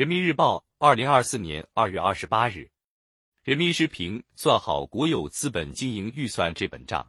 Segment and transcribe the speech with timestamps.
[0.00, 2.70] 人民日报，二零二四年二月二十八日，
[3.42, 7.06] 人民时评：算好国有资本经营预算这本账。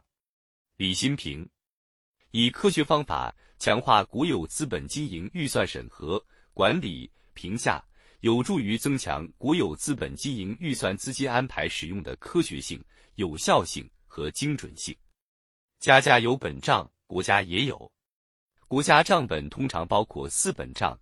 [0.76, 1.48] 李新平，
[2.32, 7.82] 以科学方法强化国有资本经营预算审核、管理、评价，
[8.20, 12.78] 有助于增强国有资本经营预算资金安排使用的科学性、
[13.14, 14.94] 有效性和精准性。
[15.78, 17.90] 家家有本账，国家也有。
[18.68, 20.94] 国家账本通常包括四本账。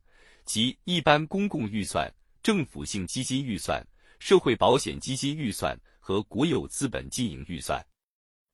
[0.53, 2.12] 即一般公共预算、
[2.43, 3.80] 政府性基金预算、
[4.19, 7.80] 社会保险基金预算和国有资本经营预算。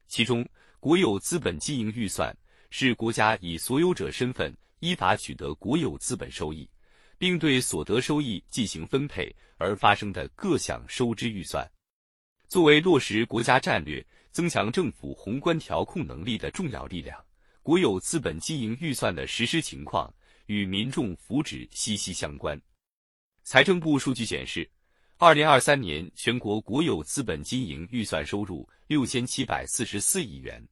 [0.07, 0.47] 其中，
[0.79, 2.37] 国有资本经营预算
[2.69, 6.69] 是国家以所有者身份依法取得国有资本收益，
[7.16, 11.66] 并对所得收益进行分配而发生的各项收支预算。
[12.47, 17.19] 作为落实国家战略、增强政府宏观调控能力的重要力量，
[17.63, 20.13] 国有资本经营预算的实施情况。
[20.47, 22.61] 与民众福祉息息相关。
[23.43, 24.69] 财政部数据显示，
[25.19, 30.66] 二零二三年全国国有资本经营预算收入六千七百四十四亿元，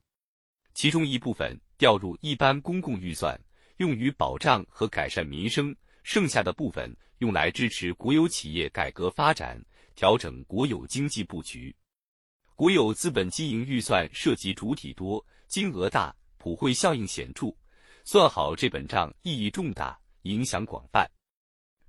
[0.74, 3.40] 其中一部分调入一般公共预算，
[3.76, 5.72] 用于保障和改善民生；
[6.02, 9.60] 剩下的部分用来支持国有企业改革发展，
[9.94, 11.74] 调整国有经济布局。
[12.56, 17.52] 国有资本经营预算涉及主体多、金额大、普惠效应显著。
[18.06, 21.10] 算好这本账意义重大，影响广泛。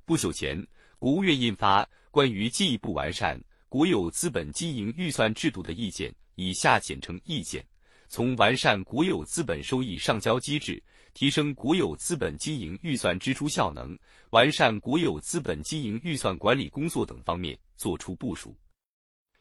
[0.05, 0.65] 不久前，
[0.97, 7.61] 国务院印发《关于进一步完善国有资本经营预算制度的意见》（以下简称意见），
[8.07, 10.81] 从完善国有资本收益上交机制、
[11.13, 13.97] 提升国有资本经营预算支出效能、
[14.29, 18.55] 完善国有资本经营预算管理工作等方面作出部署。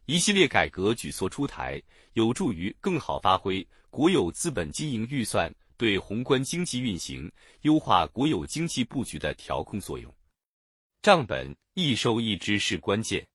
[0.07, 1.81] 一系列改革举措出台，
[2.15, 5.55] 有助于更好发挥国有资本经营预算。
[5.77, 7.31] 对宏观经济运行、
[7.63, 10.15] 优化国有经济布局的调控作用，
[11.03, 13.27] 账本一收一支是关键。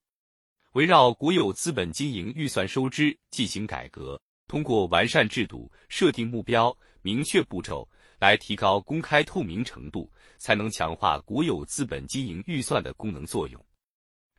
[0.74, 7.88] 围绕国有资本经营预算收支进行改革，通过完善制度、设定目标、明确步骤，
[8.20, 13.66] 来提高公开透明程度，才能强化国有资本经营预算的功能作用。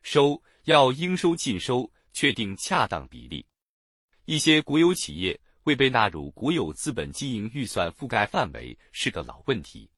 [0.03, 3.45] 收要应收尽收，确定恰当比例。
[4.25, 5.39] 一些国有企业。
[5.65, 9.91] 未被纳入国有资本经营预算覆盖范围是个老问题。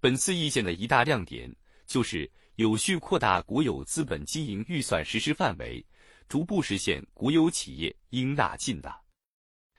[0.00, 1.54] 本次意见的一大亮点
[1.86, 5.84] 就是有序扩大国有资本经营预算实施范围，
[6.28, 8.94] 逐步实现国有企业应纳尽纳。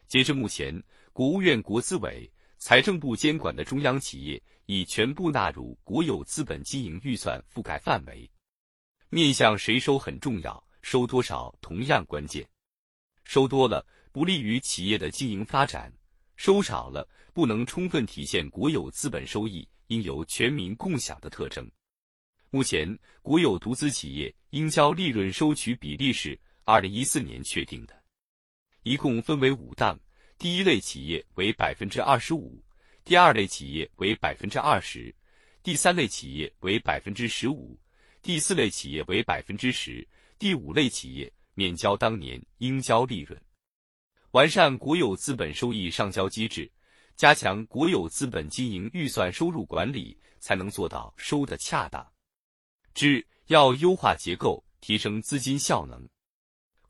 [0.08, 8.30] 截至目前，国务院国资委、财政部监管的中央企业已全部纳入国有资本经营预算覆盖范围。
[9.10, 12.48] 面向谁收很重要，收多少同样关键。
[13.24, 13.86] 收多了。
[14.12, 15.92] 不利于企业的经营发展，
[16.36, 21.70] 收少了不能充分体现国有资本收益应由全民共享的特征。
[22.50, 28.04] 目前，国有独资企业应交利润收取比例是二零一四年确定的，
[28.84, 29.98] 一共分为五档：
[30.38, 32.62] 第一类企业为百分之二十五，
[33.06, 35.16] 第二类企业为百分之二十，
[35.64, 37.80] 第三类企业为百分之十五，
[38.22, 40.06] 第四类企业为百分之十，
[40.38, 43.42] 第五类企业免交当年应交利润。
[44.32, 46.72] 完善国有资本收益上交机制，
[47.18, 52.06] 加强国有资本经营预算收入管理，才能做到收得恰当。
[52.94, 56.08] 之要优化结构，提升资金效能。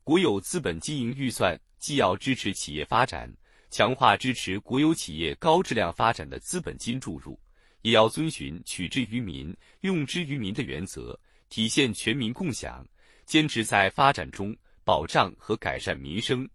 [0.04, 3.28] 国有资本经营预算既要支持企业发展，
[3.70, 7.36] 强化支持国有企业高质量发展的资本金注入，
[7.80, 12.86] 也要遵循取之于民、用之于民的原则，体现全民共享，
[13.26, 16.48] 坚持在发展中保障和改善民生。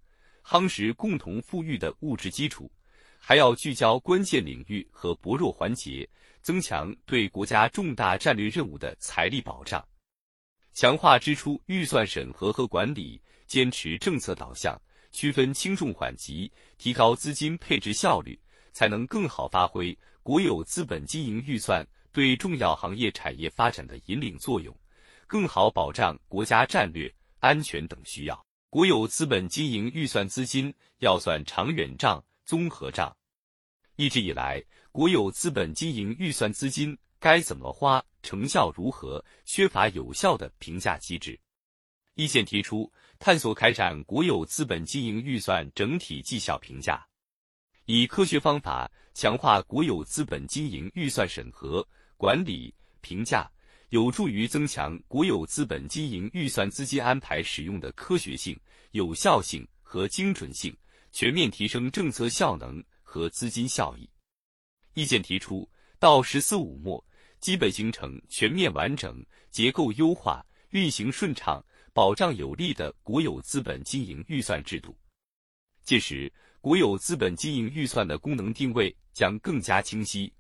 [0.49, 2.71] 夯实共同富裕的物质基础，
[3.19, 6.09] 还要聚焦关键领域和薄弱环节，
[6.41, 9.85] 增强对国家重大战略任务的财力保障，
[10.73, 14.81] 强化支出预算审核和管理，坚持政策导向，
[15.11, 18.39] 区分轻重缓急，提高资金配置效率，
[18.71, 19.93] 才能更好发挥
[20.23, 24.73] 国有资本经营预算对重要行业产业发展的引领作用，
[25.27, 28.46] 更好保障国家战略安全等需要。
[28.69, 33.15] 国有资本经营预算资金要算长远账、综合账。
[33.95, 34.61] 一直以来，
[34.91, 41.39] 国有资本经营预算资金该怎么花、成效如何，缺乏有效的评价机制。
[42.15, 47.07] 意见提出，探索开展国有资本经营预算整体绩效评价，
[47.85, 51.87] 以科学方法强化国有资本经营预算审核、
[52.17, 53.49] 管理、评价。
[53.89, 58.59] 有助于增强国有资本经营预算资金安排使用的科学性、
[58.91, 60.75] 有效性和精准性，
[61.13, 64.09] 全面提升政策效能和资金效益。
[64.93, 65.69] 意见提出，
[65.99, 67.01] 到“十四五”末，
[67.39, 71.63] 基本形成全面完整、结构优化、运行顺畅、
[71.93, 74.97] 保障有力的国有资本经营预算制度。
[75.85, 76.29] 届时，
[76.59, 80.33] 国有资本经营预算的功能定位将更加清晰，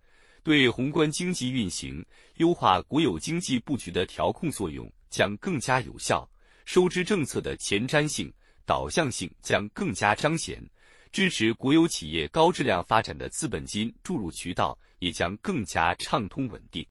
[0.47, 2.01] 对宏观经济运行、
[2.35, 6.25] 优化国有经济布局的调控作用将更加有效，
[6.63, 8.33] 收支政策的前瞻性、
[8.65, 10.63] 导向性将更加彰显，
[11.11, 16.87] 支持国有企业高质量发展的资本金注入渠道也将更加畅通稳定。